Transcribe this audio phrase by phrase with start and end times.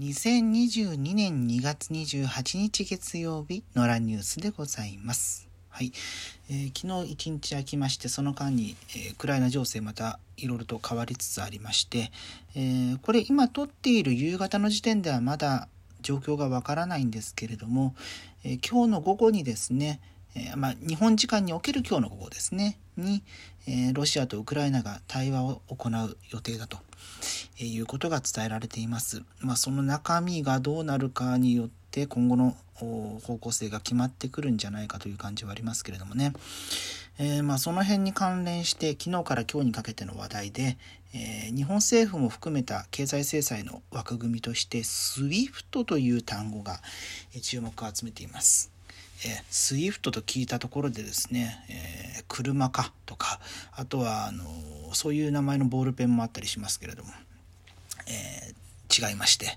[0.00, 5.46] 2022年2月28日月曜日のラニュースでございます。
[5.68, 5.92] はい、
[6.48, 12.10] えー、昨日一日空きましてその間に、えー、ウクライナ情勢またいろいろと変わりつつありまして、
[12.56, 15.68] えー、これ今撮っている夕方の時点ではまだ
[16.00, 17.94] 状況がわからないんですけれども、
[18.42, 20.00] え今日の午後にですね、
[20.34, 23.22] えまあ、日本時間における今日の午後ですねに、
[23.66, 26.78] えロシアとウクライナが対話を行う予定だと
[27.60, 29.22] えいうことが伝えられています。
[29.40, 36.32] まあ、その中身がどうなるかによって今後の方向性が決まってくるんじゃないかという感じはありますけれどもね。
[37.18, 40.78] え、まあその辺に関連して昨日から今日にかけての話題で、
[41.12, 46.80] え、日本政府も含めた経済制裁の枠組みとして SWIFT という単語が
[47.42, 48.70] 注目を集めています。
[49.24, 53.40] え SWIFT と聞いたところでですね、えー、車かとか
[53.72, 54.44] あとはあの
[54.92, 57.10] そういう名前のボールペンもあったりしますけれども
[58.10, 59.56] えー、違いまして、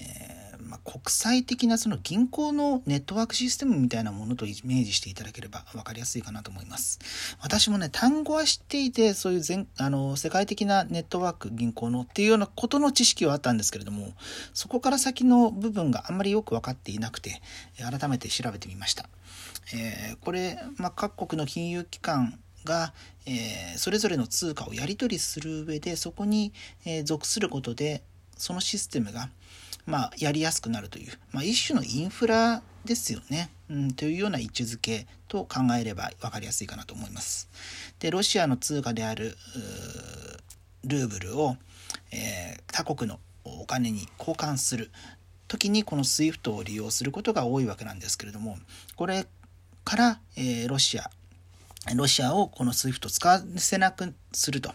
[0.00, 6.98] えー、まあ、国際的なその銀行のネットワークシステムみたいなものとイメージしていただければ分かりやすいかなと思います。
[7.40, 14.14] 私もね、単語は知っていて、そういう全あの世界的なネットワーク銀行のっていうようなことの知識はあったんですけれども、
[14.54, 17.40] そこから先の部分があんまりよく分かっていなくて、
[17.78, 19.08] 改めて調べてみました。
[19.72, 22.92] えー、これ、まあ、各国の金融機関が、
[23.26, 26.52] えー、それぞれの通貨をやり取りする上でそこに、
[26.84, 28.02] えー、属することで
[28.36, 29.28] そのシステムが、
[29.86, 37.48] まあ、やりやすくなるという、まあ、一種のインフラですよね、うん、というような位置づけと考えれば分かりやすいかなと思います。
[37.98, 39.36] でロシアの通貨である
[40.84, 41.56] ルーブルを、
[42.10, 44.90] えー、他国のお金に交換する
[45.46, 48.56] 時にこの SWIFT を利用することが多いわけなんですけれども
[48.96, 49.26] これ
[49.84, 51.10] から、えー、ロシア
[51.94, 54.72] ロシアをこの SWIFT 使わせなくすると。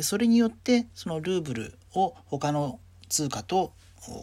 [0.00, 3.74] それによってそのルーブルを他の通貨と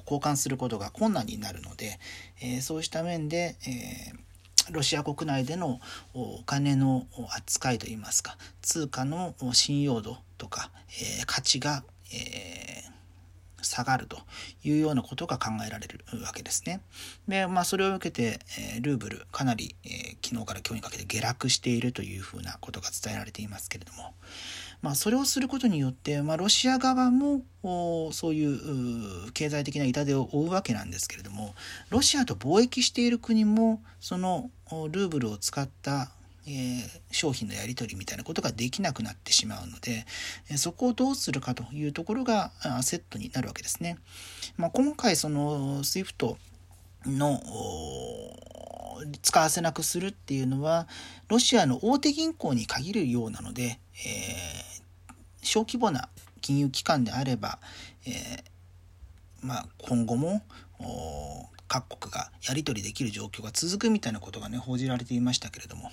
[0.05, 1.99] 交換することが困難になるので、
[2.41, 4.13] えそうした面で、え
[4.71, 5.79] ロシア国内での
[6.13, 10.71] お金の扱いといいますか通貨の信用度とか、
[11.21, 11.83] え価値が、
[12.13, 12.83] え
[13.61, 14.19] 下がると
[14.63, 16.81] いうようなことが考えられるわけですね。
[17.27, 18.39] で、まあ、それを受けて、
[18.77, 24.13] えルーブルかなり、え昨日から今日にかけて下落しているというふうなことが伝えられていますけれども、
[24.81, 27.41] まあ、それをすることによって、まあ、ロシア側も
[28.13, 31.53] そういう経済的な痛手を負うわけなんですけれども
[31.89, 34.49] ロシアと貿易している国もその
[34.89, 36.11] ルーブルを使った
[36.47, 40.05] えー、商品のやり取りみたいなことができなくなってしまうので、
[40.49, 42.51] えそこをどうするかというところが
[42.81, 43.97] セットになるわけですね。
[44.57, 46.35] まあ、今回その SWIFT
[47.05, 47.41] の
[49.21, 50.87] 使わせなくするっていうのは
[51.29, 56.09] ロシアの大手銀行に限るようなので、えー、小規模な
[56.41, 57.59] 金融機関であれば、
[58.05, 58.43] えー、
[59.41, 60.41] まあ、今後も
[61.67, 65.91] 各国がやり取りできる状況が続くみたいなことがね報じられていましたけれども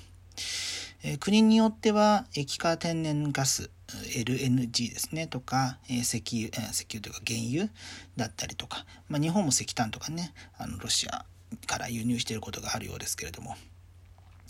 [1.20, 7.68] 国によっては液化天然ガス LNG ですねとか、石油、石油というか原油
[8.16, 11.24] だったりとか、まあ、日本も石炭とかねあのロシア
[11.66, 13.56] から輸入していることがあるようですけれども、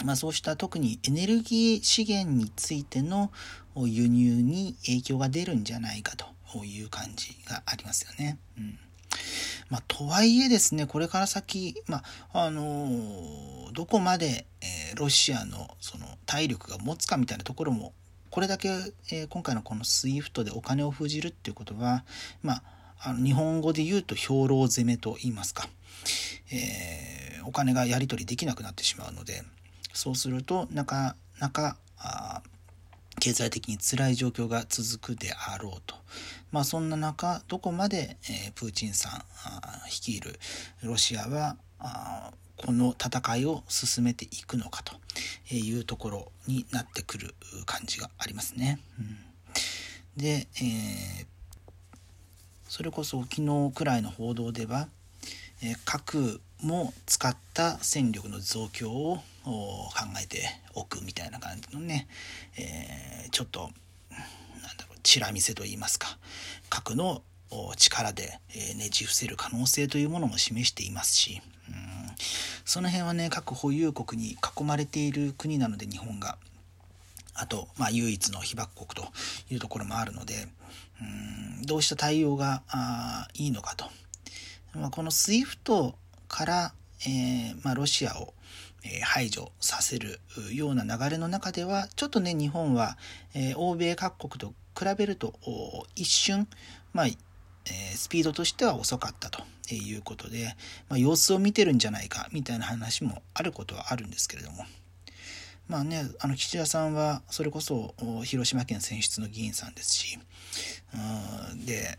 [0.05, 3.31] まあ、そうした特にエネルギー資源についての
[3.77, 8.39] 輸入に影響が出るんじゃないかという感じがありますよね。
[8.57, 8.79] うん
[9.69, 17.93] まあ、とはいえですね、これから先、まあ、あのー、どこまで、えー、ロシアのその体力が持つかみたいなところも、
[18.31, 18.69] これだけ、
[19.11, 22.05] えー、今回のこの SWIFT でお金を封じるっていうことは、
[22.43, 22.63] まあ、
[23.01, 25.69] あの日本語で言うと兵糧攻めと言いますか、
[26.53, 29.43] えお金がやり取りできなくなってしまうので、
[29.93, 32.43] そうするとなかなかあ
[33.21, 35.95] 経済的に辛い状況が続くであろうと。
[36.53, 39.23] まあそんな中、どこまで、えー、プーチンさん
[39.87, 40.39] 率いる
[40.83, 41.57] ロシアは
[42.57, 44.95] この戦いを進めていくのかと
[45.55, 47.35] いうところになってくる
[47.67, 48.81] 感じがありますね。
[48.99, 51.27] うん、で、えー、
[52.69, 54.89] それこそ昨日くらいの報道では、
[55.63, 59.93] え、核も使った戦力の増強を考
[60.23, 60.43] えて
[60.75, 62.09] おくみたいな感じのね、
[62.59, 63.71] えー、ちょっとなん
[64.77, 66.19] だろうチラ見せといいますか
[66.69, 67.23] 核の
[67.77, 68.41] 力で
[68.77, 71.77] ねじ伏せる可能性というものも示していますし、うん、
[72.65, 76.39] その辺はね核保有国に囲まれている国なので日本が。
[77.39, 79.13] あと、まあ、唯一の被爆国と
[79.51, 80.49] いうところもあるので、
[81.59, 83.85] うん、どうした対応があいいのかと。
[84.77, 85.95] まあ、この SWIFT
[86.29, 86.75] から、
[87.07, 88.35] えーまあ、ロシアを
[89.03, 90.21] 排除させる
[90.53, 92.97] ような流れの中ではちょっとね日本は、
[93.35, 95.35] えー、欧米各国と比べると
[95.95, 96.47] 一瞬、
[96.93, 99.43] まあえー、スピードとしては遅かったと
[99.75, 100.55] いうことで、
[100.89, 104.65] まあ、様子を見てるんじゃないかみたいな話もあることはあるんですけれども。
[105.69, 110.17] まあねあの岸田さんはそれこそ広島県選出の議員さんですし
[111.67, 111.99] で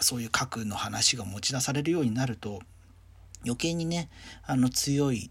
[0.00, 2.60] そういう核の話が持ち出されるようになると
[3.44, 4.10] 余計にね
[4.46, 5.30] あの強い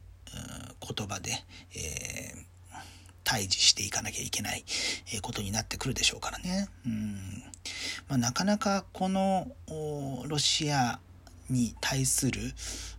[0.96, 1.32] 言葉で、
[1.76, 2.44] えー、
[3.24, 4.64] 対峙していかなきゃいけない
[5.22, 6.68] ことになってくるでしょうからね。
[6.86, 7.44] うん
[8.08, 9.48] まあ、なかなかこの
[10.28, 11.00] ロシア
[11.50, 12.54] に対する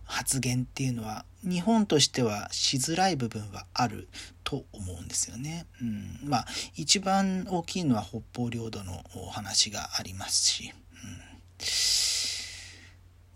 [0.05, 4.07] 発言っていうのは日本としてはしづらい部分はある
[4.43, 5.65] と思うんですよね。
[5.81, 6.45] うん、まあ
[6.75, 10.73] 一番大きいのは北方領土のお話がありますし。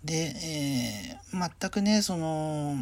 [0.04, 2.76] で、えー、全くねその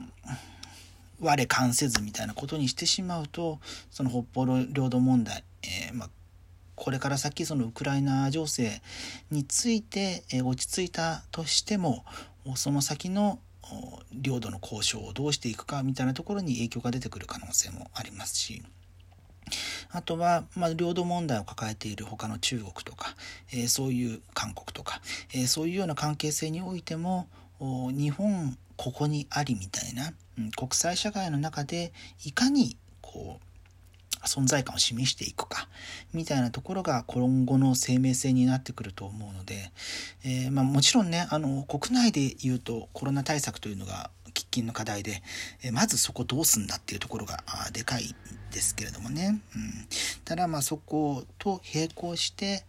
[1.19, 6.09] 我関せずみたいなことにしてしまうとその北方領土問題、えー、まあ、
[6.75, 8.81] これから先そのウクライナ情勢
[9.31, 12.05] について、え落ち着いたとしても
[12.55, 13.39] その先の
[14.13, 18.63] 領土の交渉をどうしていくかみたいなところに影響が出てくる可能性もありますし。
[19.91, 23.15] あとは、まあ、領土問題を抱えている他の中国とか、
[23.51, 25.01] えー、そういう韓国とか、
[25.33, 27.27] えー、そういうような関係性においても
[27.59, 31.91] 日本ここにありみたいな、うん、国際社会の中で
[32.23, 33.47] いかにこう
[34.25, 35.67] 存在感を示していくか
[36.13, 39.71] みたいなところが今後の生命線になってくると思うので、
[40.23, 45.23] えー、まあ、もちろんねあの国内で言うとコロナ対策というのが喫緊の課題で、
[45.63, 47.43] えまずそこどうすんだっていうところが
[47.73, 48.15] でかい
[48.51, 49.71] ですけれどもね、うん、
[50.25, 52.63] ただまあそこと並行して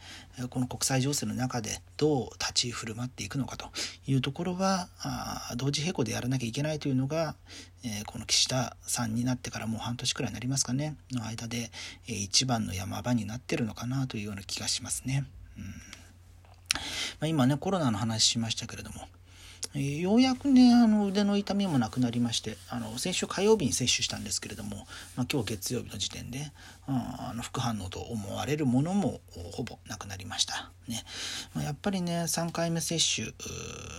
[0.50, 3.66] この国際情勢の中でどう立ち振る舞っていくのかと
[4.06, 7.36] いうところはあ同時並行でやらなきゃいけないというのが、
[7.84, 10.96] え、この岸田さんになってからもう半年くらいになりますかね。
[11.12, 11.70] の間で、
[12.06, 15.24] えー、一番の山場になってるのかなというような気がしますね。
[15.56, 15.64] うん。
[15.64, 15.70] ま
[17.22, 19.08] あ、今ねコロナの話しましたけれども
[19.78, 26.50] えー、ようやくねあの腕の痛みもなくなりましてあの先週火曜日に接種したんですけれども、まあ、今日月曜日の時点で
[26.88, 29.20] うんあの副反応と思われるものも
[29.52, 31.04] ほぼなくなりました、ね。
[31.54, 33.28] まあ、やっぱりね3回目接種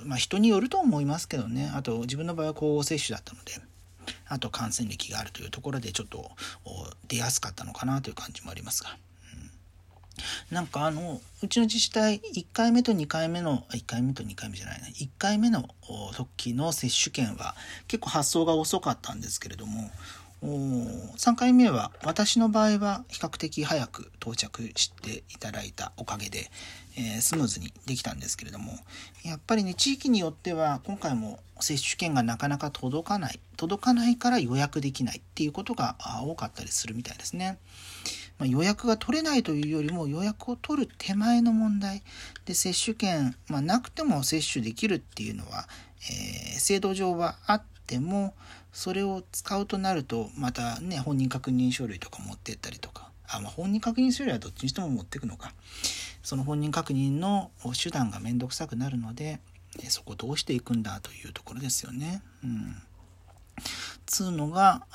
[0.05, 1.71] まあ、人によると思いますけどね。
[1.73, 3.53] あと自分の場合は交互接種だったので
[4.27, 6.29] あと感染歴があるというところでちょっと
[7.07, 8.97] 出やすかったのかなという感じもありますが。
[10.51, 15.69] なんかあのうちの自治体1回目と2回目の1回目と2回目じゃないな1回目の
[16.13, 17.55] 時の接種券は
[17.87, 19.89] 結構発送が遅かったんですけれども
[20.41, 26.49] 3回目は私の場合は比較的早く到着していただいたおかげで、
[26.97, 28.71] えー、スムーズにできたんですけれども
[29.25, 37.57] やっぱりね地域によっては今回も接種券がなかなか届かない届かないから予約できないっていうことが多かったりするみたいですね。
[38.39, 42.01] まあ、予約が取れないというよりも予約を取る手前の問題。
[42.45, 45.67] で接種券、まあ、なくても接種できるっていうのは、
[46.09, 48.33] えー、制度上はあっても
[48.71, 53.09] それを使うとなるとまたね本人確認書類とか持ってったりとか。
[53.27, 55.53] あ、まあ、本人確認書類はどっちにしても持ってくのか。
[56.23, 57.51] その本人確認の
[57.81, 59.39] 手段が面倒くさくなるので
[59.87, 62.21] そこどうしていくんだというところですよね。
[62.43, 62.81] うん。
[64.09, 64.85] つうのが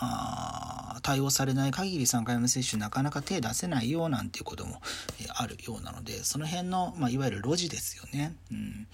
[1.02, 4.80] 対応されない限り3回目接種なかなか手出せないよなんていうことも、
[5.22, 8.86] えあるようなのでその辺の、まあ、いわゆるロジですよね、うん。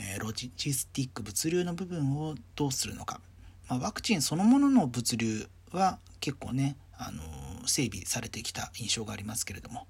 [0.00, 3.20] えー、ロジスティック物流の部分をどうするのか、
[3.68, 9.86] まあ、ワクチンそのものの物流は結構ね、あのー、整備されてきた印象がありますけれども。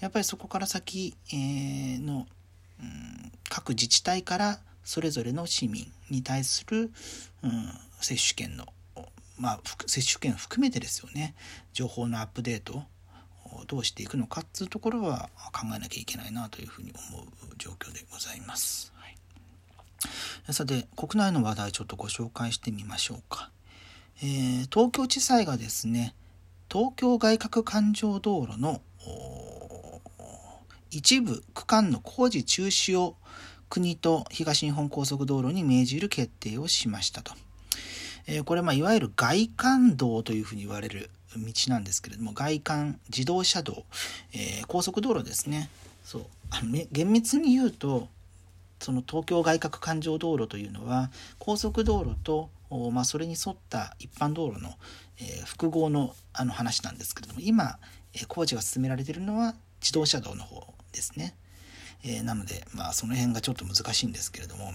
[0.00, 2.26] やっぱりそこから先、えー、の、
[2.80, 6.90] うん、各自治体からそれぞれの市民に対する、
[7.42, 7.68] うん、
[8.00, 8.66] 接種券の
[9.40, 11.34] まあ、接種券含めてですよね
[11.72, 12.84] 情報のアップデート
[13.56, 18.92] をどうしていくのかっていうところは考えなきゃいけないなというふうに思う状況でございます。
[18.96, 23.50] はい、さて国内の話題ちょっとご紹介してみましょうか。
[24.22, 26.14] えー、東京地裁がですね
[26.70, 28.82] 東京外郭環状道路の
[30.90, 33.16] 一部区間の工事中止を
[33.70, 37.32] 国と東日本高速道路に命じる決定をしましたと。
[38.32, 43.84] えこれまあいわゆる外環道というふうに言われる道なんですけれども外環自動車道、
[44.32, 45.68] えー、高速道路ですね。
[46.04, 46.26] そう。
[46.50, 48.08] あの厳密に言うと
[48.80, 52.50] その東京外郭環状道路というのは高速道路と、
[52.92, 54.70] まあ、それに沿った一般道路の、
[55.18, 57.78] えー、複合のあの話なんですけれども今、
[58.14, 61.34] えー、工事が進められているのは自動車道の方ですね。
[62.02, 64.72] えー、なので、まあ、その辺がちょっと難しいんですけれども、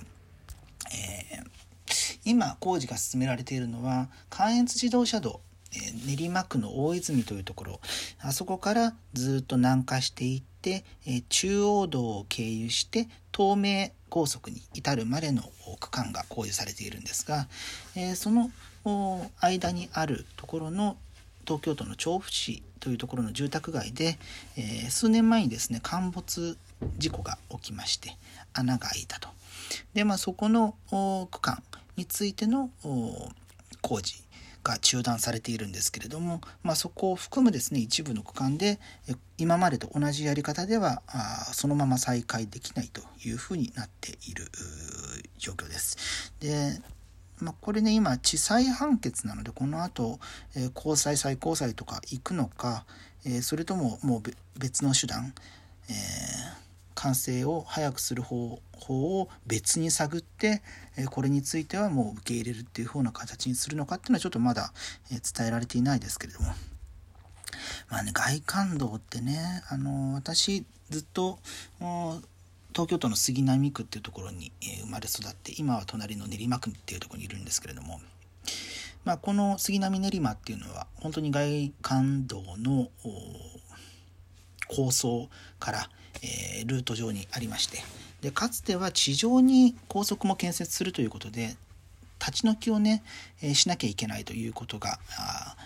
[0.94, 1.42] え
[2.26, 5.40] 今工事が進められているのは関越自動車道
[6.06, 7.80] 練馬区の大泉というところ
[8.22, 10.84] あそこからずっと南下していって
[11.30, 15.44] 中央道を経由して東名高速に至るまでの
[15.80, 17.48] 区間が工事されているんですが、
[17.96, 18.50] え、その
[19.42, 20.96] 間にあるところの
[21.46, 24.18] 東京都の調布市というところの住宅街で、
[24.56, 26.58] え、数年前にですね陥没
[26.98, 28.16] 事故が起きまして
[28.54, 29.28] 穴が開いたと。
[29.94, 30.76] でまあそこの
[31.30, 31.62] 区間
[31.96, 32.70] についての
[33.82, 34.26] 工事
[34.64, 38.80] が中断されているんですけれども、まあ、そこを含むですね一部の区間で
[39.38, 44.46] 今までと同じやり方ではあそのまま再開できないというふうになっている
[45.38, 46.34] 状況です。
[46.40, 46.82] で
[47.42, 50.20] まあ、これね今地裁判決なのでこの後、
[50.56, 52.86] えー、高裁最高裁とか行くのか、
[53.26, 54.22] えー、それとももう
[54.58, 55.34] 別の手段、
[55.90, 55.96] えー、
[57.06, 60.64] 完成を早くする方法を別に探って、
[60.98, 64.74] えこれについてはもう受け入れるっていう風な形にするのかっていうのはちょっとまだ、
[65.12, 66.48] え伝えられていないですけれども。
[67.90, 71.38] まあね、外環道ってね、あの私ずっと
[72.74, 78.02] 東京都の杉並区っていうところに、え生まれ育って今は隣の練馬区っていうところにいるんですけれども、
[79.04, 82.90] まあ、この杉並練馬っていうのは本当に外環道の
[84.68, 85.90] 構想から、
[86.24, 87.80] えー、ルート上にありまして
[88.22, 91.56] でかつては地上に高速も建設するということで
[92.20, 93.04] 立ち退きをね、
[93.42, 95.00] えー、しなきゃいけないということが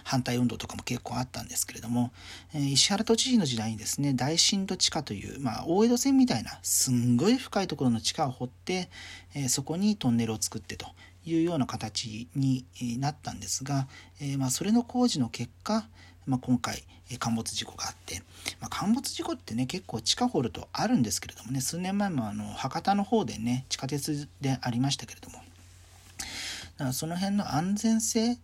[0.03, 2.11] 反対運動とかも結構あったんですけれども、
[2.53, 8.89] えー、石原都知事の時代にですね大深度地下という、まあ、大江戸線みたいなすんごい深いところの地下を掘って、
[9.35, 10.87] えー、そこにトンネルを作ってと
[11.25, 12.65] いうような形に
[12.99, 13.87] なったんですが、
[14.19, 15.85] えまあ、それの工事の結果、
[16.25, 16.83] まあ、今回
[17.17, 18.21] 陥没事故があって、
[18.59, 28.37] まあ、陥没事故ってね結構地下掘るとあるんですけれどもね数年前もあの博多の方でね地下鉄でありましたけれどもだからその辺の安全性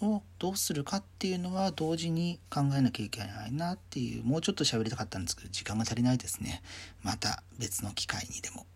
[0.00, 6.62] をどうするかっていうのは同時に考えなきゃいけないなっていうもうちょっと喋りたかったんですけど時間が足りないですね。
[7.02, 8.66] また別の機会にでも。